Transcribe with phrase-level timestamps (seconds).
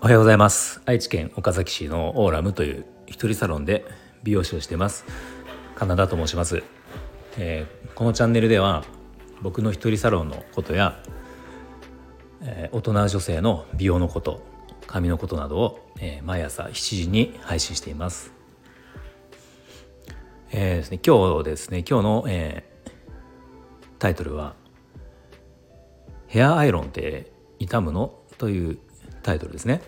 [0.00, 0.80] おはようございます。
[0.84, 3.84] 愛知県岡崎市のオーラムという一人サロンで
[4.22, 5.04] 美容師をしてます。
[5.74, 6.62] カナダと申します、
[7.36, 8.84] えー、このチャンネルでは
[9.42, 11.02] 僕の一人サロンのことや、
[12.42, 14.40] えー、大人女性の美容のこと
[14.86, 18.32] 髪のことなどを、えー、毎朝7時に配信しています。
[20.52, 22.90] えーですね、今日ですね今日の、えー、
[23.98, 24.54] タイトルは
[26.28, 28.78] 「ヘアアイロンって傷むの?」という
[29.28, 29.82] タイトルですね。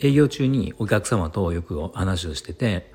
[0.00, 2.92] 営業中にお客様とよく話をしてて、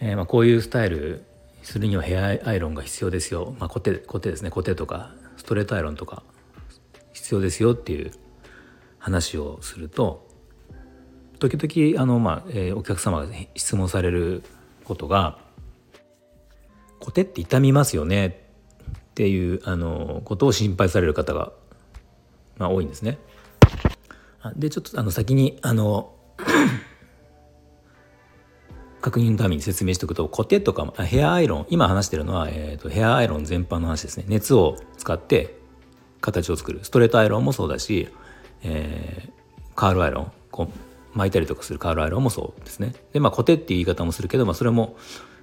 [0.00, 1.24] えー、まあこういうスタイル
[1.62, 4.50] するにはヘアアイロンが必要ですよ、まあ、コテコテですね。
[4.50, 6.24] コテとかストレートアイロンとか
[7.12, 8.10] 必要ですよっていう
[8.98, 10.26] 話をすると
[11.38, 14.42] 時々あの、まあえー、お客様が質問される
[14.84, 15.38] ことが
[16.98, 18.26] 「コテって痛みますよね」
[19.12, 21.52] っていうあのことを心配される方が
[22.60, 23.18] まあ、多いんですね。
[24.54, 26.14] でちょっとあの先にあの
[29.00, 34.24] 確認のために説明しておくとコテとかヘアアイロン今話してるのは、えーと、ヘアアイロン全般の話ですね。
[34.28, 35.58] 熱を使って
[36.20, 36.80] 形を作る。
[36.82, 38.08] ストレートアイロンもそうだし、
[38.62, 39.30] えー、
[39.74, 40.70] カールアイロンこ
[41.14, 42.94] う巻いたりとかするカールアイロンもそうですね。
[43.12, 44.96] でまあコテっていう言い方もするけど、まあ、それも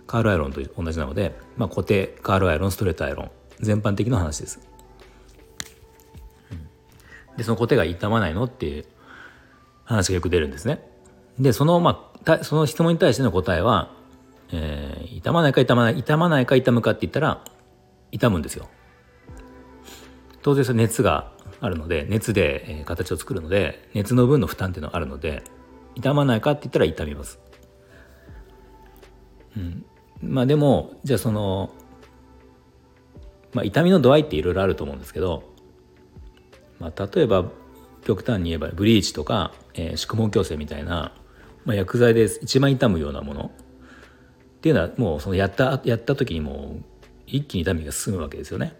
[0.05, 4.76] カールアイロンと同じなので、まあ、コテカールアイロンストレートアイロン全般的な話です。
[7.37, 8.85] でそのコテが傷まないのっていう
[9.85, 10.81] 話がよく出るんですね。
[11.39, 13.93] でそのまあその質問に対しての答えは、
[14.51, 17.43] えー、傷まないか傷まない傷まないか傷むかって言ったら
[18.11, 18.67] 傷むんですよ。
[20.41, 25.43] 当然それ熱があるので熱で、形を作るので熱の分の負担っていうのがあるので
[25.95, 27.39] 傷まないかって言ったら傷みます。
[29.55, 29.85] うん、
[30.21, 31.71] まあでもじゃあその、
[33.53, 35.43] まあ、痛みの度合いっていろいろあると思うんですけど
[36.79, 37.45] まあ、例えば
[38.05, 41.13] 極端に言えばブリーチとか、えー、宿毛矯正みたいな、
[41.65, 43.51] まあ、薬剤で一番痛むようなもの
[44.57, 46.83] っていうのはもうそのやったやった時にもう
[47.25, 48.73] 一気に痛みが進むわけですよね。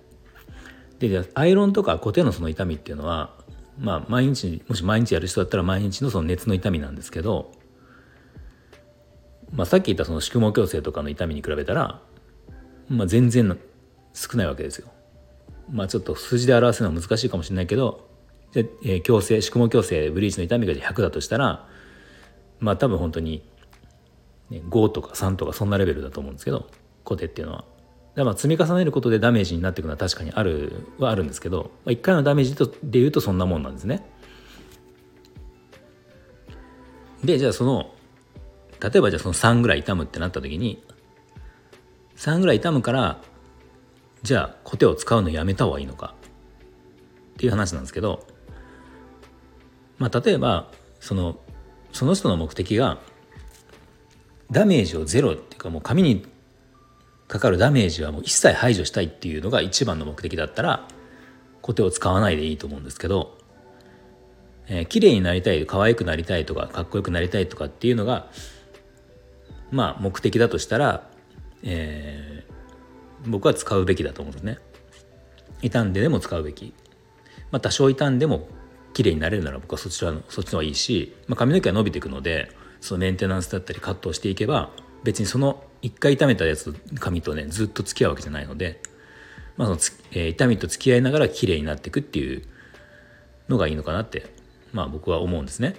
[0.99, 3.35] でじゃアイロンとかコテのその痛みっていうのは
[3.79, 7.51] まあ毎日もし毎日やる人だったら毎日のその熱の痛みなんですけど、
[9.51, 12.01] まあ、さっき言ったその宿毛矯正とかの痛みに比べたら、
[12.89, 13.57] まあ、全然
[14.13, 14.87] 少ないわけですよ。
[15.71, 18.07] まあちょっと数字で表すのは難しいかもしれないけど
[18.51, 21.67] じゃ、え、矯正宿毛矯正ブリーチの痛みが100だとしたら
[22.59, 23.43] まあ多分本当に、
[24.49, 26.67] ね、5とか3とかそんなレベルだと思うんですけど
[27.03, 27.65] コテっていうのは。
[28.15, 34.09] だまあ積み重ねることでダメージになっていくのは確かにあるはあるんですけど、まあ、1回のダメージでいうとそんなもんなんですね。
[37.23, 37.93] でじゃあその
[38.79, 40.83] 例えばじゃあその3ぐらい痛むってなった時に
[42.15, 43.21] 3ぐらい痛むから
[44.23, 46.15] じゃあコテを使うのやめた方がいいのか？
[47.35, 48.25] っていう話なんですけど、
[49.99, 51.37] まあ、例えばその
[51.93, 52.99] その人の目的が
[54.51, 56.25] ダメージをゼロっていうかもう紙に
[57.27, 60.87] かかるダメージはもう一切排除したいっていうのが一番の目的だったら
[61.61, 63.37] コテを使わないでいいと思うんですけど、
[64.67, 68.29] えー、綺麗になりたい可愛くなりたいとかかっこよくなりたいとかっていうのが
[69.71, 71.09] まあ目的だとしたら、
[71.63, 72.36] えー、
[73.27, 74.59] 僕は使うべきだと思うんですね
[75.61, 76.73] 傷んででも使うべき、
[77.51, 78.47] まあ、多少傷んでも
[78.93, 82.51] 綺麗になれるなら僕はそちらのそっちの方がいいし、まあ、髪の毛は伸びていくので
[82.81, 84.71] そのメンテナンスだったりカットをしていけば
[85.03, 88.81] 別にその一回傷めたやつ髪とねずっと付き合うわけじゃないので、
[89.55, 92.43] まあそのつえー、痛みと付き合いながら綺麗になっていくっていう
[93.47, 94.25] のがいいのかなって
[94.73, 95.75] まあ僕は思うんですね。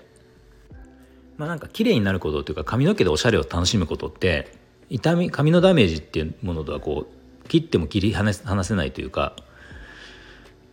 [1.37, 4.53] まあなんか綺麗になることというか髪の毛でおしゃれを楽しむことって
[4.91, 7.18] 痛み髪のダメージっていうものとはこう
[7.49, 9.35] 切っても切り離せないというか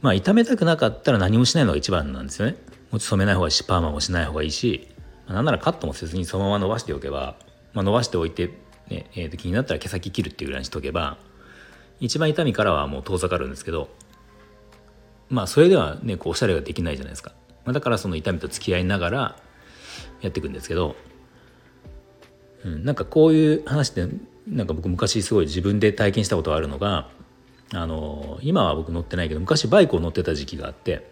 [0.02, 2.58] まあ痛めたくなかったら何もしないのが一番なんですよね。
[2.92, 4.88] もち染めない方がいいしパーマもしない方がいいし、
[5.26, 7.36] まあ、なんならカットもせずにそのまま伸ばしておけば、
[7.74, 8.48] まあ、伸ばしておいて、
[8.90, 11.18] ねえー、と気になったら毛先切るっていうぐらいにしとけば
[12.00, 13.90] 一番痛みからはもう遠ざかるんですけど
[15.30, 17.32] まあそれではねこうおしゃれができないじゃないですか、
[17.66, 19.36] まあ、だからその痛みと付き合いながら
[20.22, 20.96] やっていくんですけど、
[22.64, 24.08] うん、なんかこういう話って
[24.48, 27.10] なんか僕昔すごい自分で体験したことがあるのが
[27.74, 31.10] あの今は僕乗ってないけど昔バイクを乗ってた時期があって、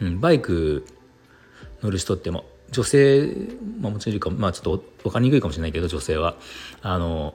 [0.00, 0.86] うん、バイク
[1.82, 3.26] 乗る人っても女性、
[3.80, 6.36] まあ、もちろんいるかまあちょっと分かりにくいかもしれないけど女性は
[6.80, 7.34] あの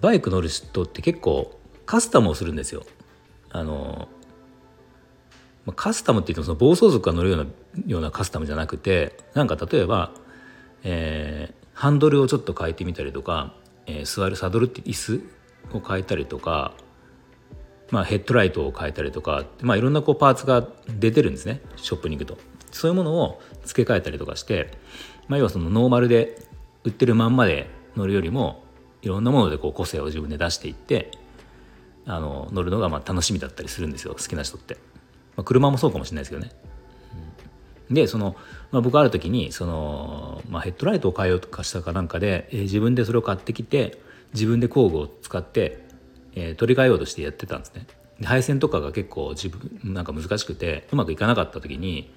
[0.00, 2.84] バイク乗る人って結構カスタムをするんですよ。
[3.50, 4.08] あの
[5.76, 7.46] カスタムって言ってもその暴走族が乗るような
[7.86, 10.12] ようなカスタムじゃなくてなんか例えば、
[10.82, 13.54] えー、ハンドルをちょっと変えてみたりとか
[13.86, 15.22] えー、座るサドルって椅子
[15.72, 16.74] を変えたりとか
[17.90, 22.38] まあ、ヘッドライトを変えたりとか、まあ、いろんなこうパーツが出てるんですねショップに行くと。
[22.70, 24.70] そういうものを付け替えたりとかして、
[25.26, 26.38] まあ、要はそのノーマルで
[26.84, 28.62] 売ってるまんまで乗るよりも
[29.02, 31.10] いろんなものでこう個性を自分で出していって
[32.06, 34.74] あの乗るのがまあ楽しみだったりするんですよ好きな人って、
[35.36, 36.52] まあ、車もそうかもしれないですけどね、
[37.90, 38.36] でその、
[38.70, 44.02] まあ、僕ある時にその、まあ、ヘッドライトを変えようとかしたかなんかで、えー、自分でそれを買ってきて
[44.34, 45.86] 自分で工具を使って、
[46.34, 47.86] えー、取り替えようとしてやってたんですね。
[48.18, 52.12] で配線とかが結構自分なんか難しくてうまくいかなかった時に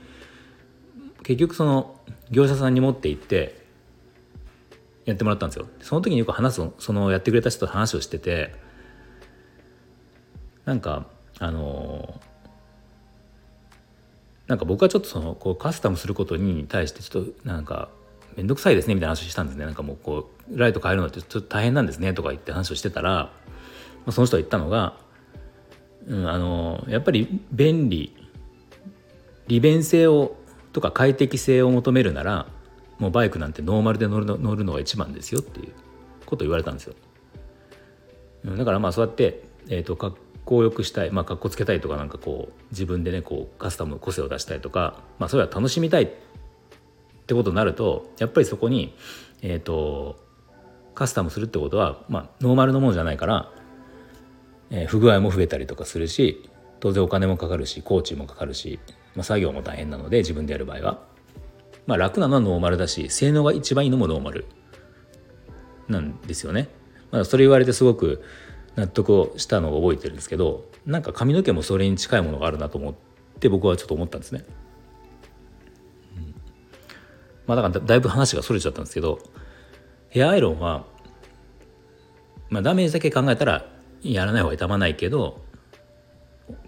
[1.21, 1.95] 結局その
[2.30, 3.63] 業者さんに持って行って
[5.06, 5.68] やってもらったんですよ。
[5.81, 8.56] その時によく話すそのやってくれた人と話をしてて
[10.65, 11.06] なんか
[11.39, 12.19] あの
[14.47, 17.89] なんか僕はちょっとそのこうカスタムすることに対してちょっとなんか
[18.35, 23.31] 面倒くさいですねみたいな話をしたんですねなんかもうこうライト変えるのってちょっと大変なんですねとか言って話をしてたら、ま
[24.07, 24.97] あ、その人が言ったのが、
[26.07, 28.15] うん、あのやっぱり便利
[29.47, 30.35] 利便性を
[30.71, 32.47] とか快適性を求めるなら
[33.00, 35.74] もうバイクなんてノーマルで乗るの乗るのが一番ですよっていう
[36.25, 36.95] ことを言われたんですよ。
[38.45, 46.12] だからまあそうやって、えーと、格好よくしたい、まあ、格好つけたいとかなんかこう自分でねこうカスタム個性を出したいとか、まあ、それは楽しみたい
[47.24, 48.96] ってことになるとやっぱりそこに、
[49.42, 50.20] えーと、
[50.94, 53.52] カスタムするってことは、まあ、ノーマルのものじゃないから、
[54.70, 56.50] えー、不具合も増えたりとかするし
[56.80, 58.80] 当然お金もかかるし工賃もかかるし、
[59.16, 61.14] まあ、作業も大変なので自分でやる場合は。
[61.86, 64.46] まあ、楽なのはノーマルだし性能が一番いいのもノーマル
[65.90, 66.69] なんですよね。
[67.12, 68.24] まあ、それ言われてすごく
[68.76, 72.96] 納得をしたのを覚えてるんですけどなんか髪の毛もそれに近いものがあるなと思っ
[73.40, 74.46] て僕はちょっと思ったんですね。
[77.48, 79.19] まあだからだいぶ話がそれちゃったんですけど
[80.10, 80.86] ヘアアイロンは、
[82.50, 83.66] まあ、ダメージだけ考えたら
[84.04, 85.42] やらない方が痛まないけど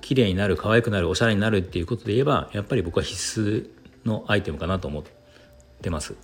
[0.02, 3.70] 綺麗になる可愛くなるおしゃれになるっていうことで言えばやっぱり僕は必須
[4.08, 5.04] のアイテムかなと思っ
[5.82, 6.16] てます。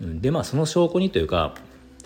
[0.00, 1.54] でまあその証拠にというか、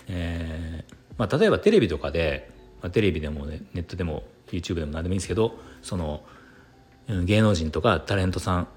[0.09, 2.51] えーまあ、例えばテレビとかで、
[2.83, 6.23] まあ、テレビでも、ね、ネットでも YouTube でも何でもいいんですけどその
[7.09, 8.69] 芸能人とかタレントさん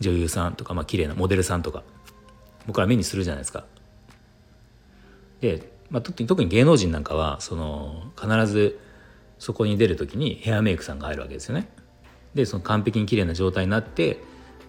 [0.00, 1.82] 女優さんとか、まあ綺麗なモデルさんとか
[2.66, 3.64] 僕ら目にするじゃないですか。
[5.40, 8.78] で、まあ、特に特に芸能人なんかはその必ず
[9.38, 11.68] そこに出る時にヘアメイクさんが入るわけですよね。
[12.34, 14.18] でその完璧に綺麗な状態になって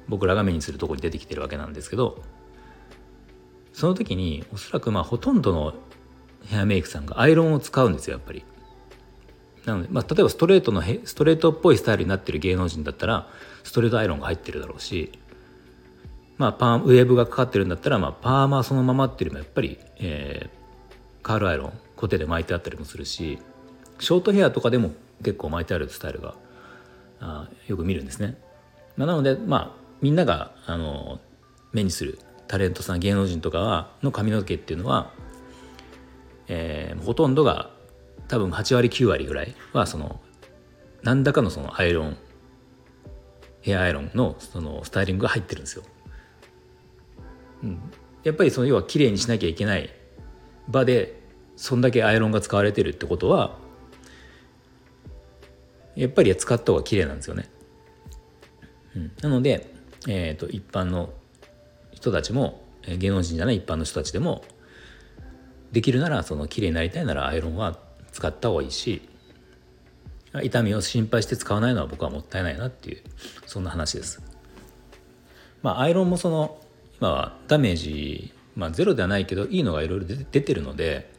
[0.08, 2.24] 僕らが目にするとこに出てきてるわけなんですけど
[3.72, 5.74] その時におそらくまあほとんどの
[6.48, 8.44] ヘアメイクさんがアイロンを使うんですよやっぱり。
[9.66, 13.28] なので、まあ、例えばストレートのストレートっぽいスタイルになってる芸能人だったら
[13.64, 15.12] ストレートアイロンが入ってるだろうし、
[16.38, 23.38] まあ、パーウェーブがかかってるんだったら、まあ、パーマそのままっていうよりもやっぱり、えー、カールアイロンコテで巻いてあったりもするし
[24.00, 24.92] ショートヘアとかでも
[25.24, 26.36] 結構巻いてあるスタイルが
[27.20, 28.36] あよく見るんですね。
[28.98, 31.20] まあ、なのでまあみんながあの
[31.72, 32.18] 目にする
[32.48, 35.12] タレントさん芸能人とかはの髪の毛っていうのは、
[36.48, 37.70] えー、ほとんどが
[38.32, 40.22] 多分8割9割ぐらいはその
[41.04, 42.18] 何らかのそのアイロン
[43.60, 45.84] ヘアアイロンのそのスタイリングが入ってるんですよ。
[47.64, 47.92] うん、
[48.24, 49.90] やっぱりその要は綺麗にしなきゃいけない
[50.70, 51.22] 場で
[51.58, 53.60] そんだけアイロンが使われてるってことは
[55.98, 57.50] やっぱり使った方が綺麗なんですよね。
[58.96, 59.72] うん、なので
[60.08, 61.14] えーと、一般の
[61.92, 64.44] 人たちも芸能人じゃない一般の人たちでも
[65.72, 67.78] できるならその綺麗になりたいならアイロンは
[68.12, 69.08] 使った方がいいし
[70.44, 73.02] 痛みを心配して使わないのは僕はもったいないなっていう
[73.46, 74.22] そんな話です。
[75.62, 76.58] まあアイロンもその
[77.00, 81.12] 今はダメージ、まあ、ゼロではないけどいいのがいろいろ出てるので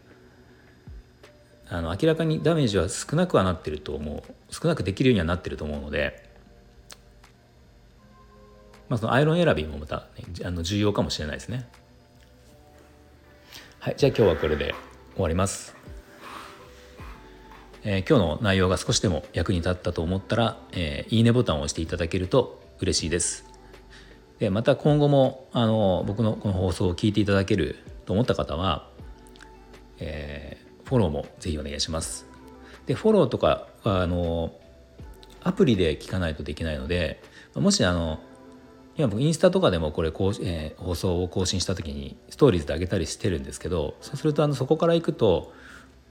[1.68, 6.32] あの明らかにダメージは少なくはなってると思う少なくできるようにはなってると思うので
[8.92, 11.66] まあ、そのアイロン選びもまた、ね、あの重要かもしれないですね。
[13.78, 14.74] はい、じゃあ今日はこれで
[15.14, 15.81] 終わります。
[17.84, 23.44] えー、今日の内容が少しでも役に立ったと思ったら、えー、いいねボタンを押していただけると嬉しいです。
[24.38, 28.88] でまた今後もあの僕のこの放送を聞いていただけると思った方は、
[29.98, 32.26] えー、フォローもぜひお願いします。
[32.86, 34.52] でフォローとかはあの
[35.42, 37.20] アプリで聞かないとできないので
[37.54, 38.20] もしあの
[38.96, 45.52] 今僕インスタとかでもこれこう、えー、放送を更新した時にストーリーズで上げたりしてるんですけどそうするとあのそこから行くと、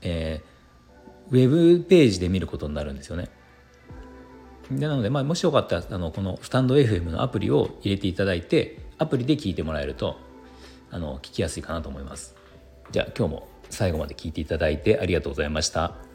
[0.01, 0.60] えー、
[1.31, 3.29] ウェブページで見ることになるんですよね。
[4.69, 10.17] なので、まあ、もしよかったらあのこのスタンド FM のアプリを入れていただいてアプリで聞いてもらえると
[10.91, 12.35] あの聞きやすいかなと思います。
[12.91, 16.10] じゃあ今日も最後まで聞いていただいてありがとうございました。